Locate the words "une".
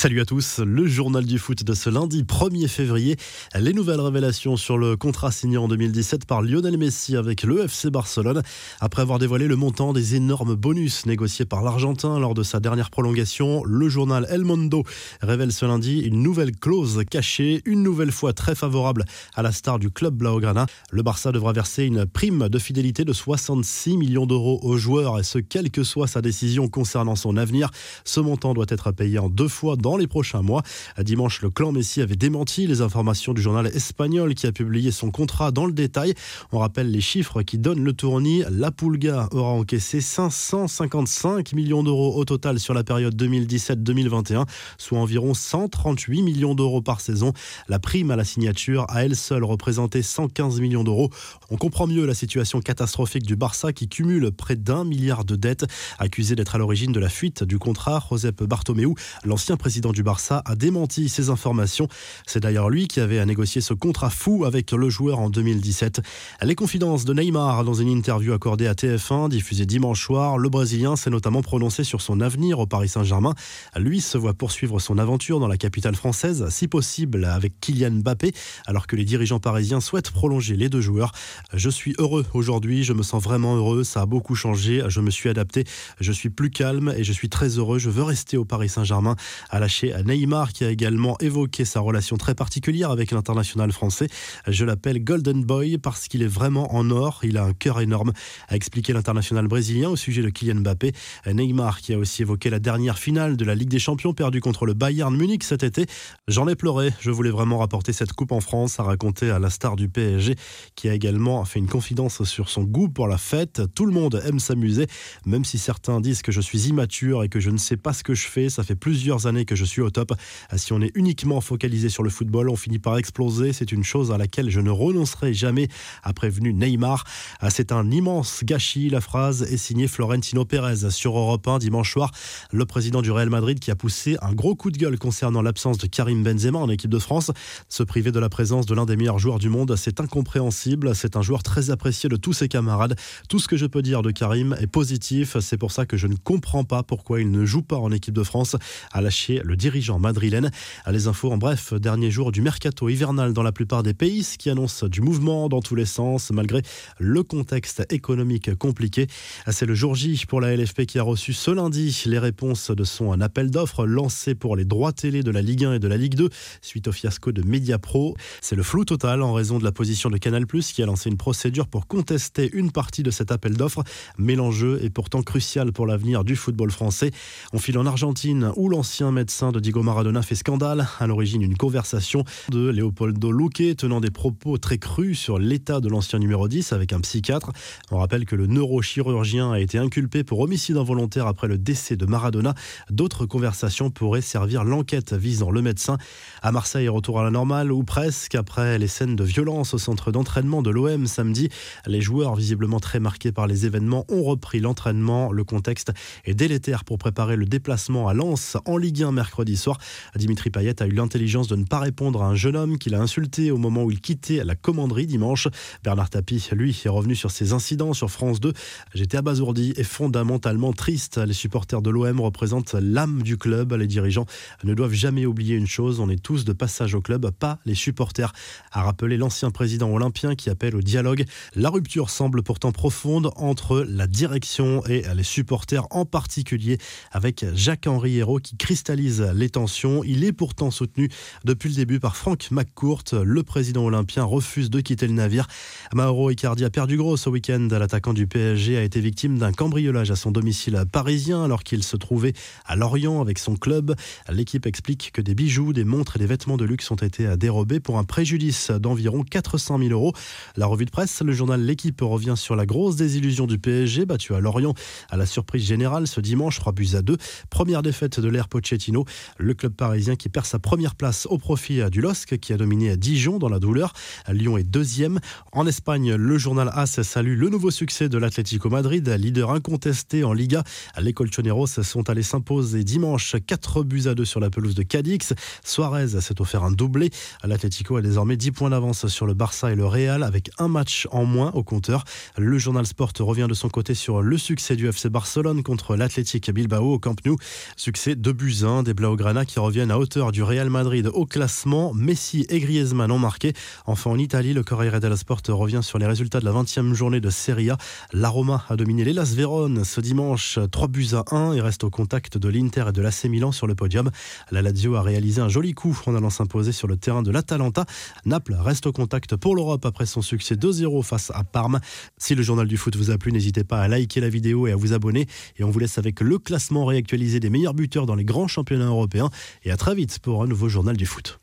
15.98-16.22, 17.64-17.82, 21.82-22.06, 67.74-67.86, 111.58-111.68, 123.72-123.84, 171.08-171.16, 172.52-172.70, 181.42-181.56, 225.56-225.66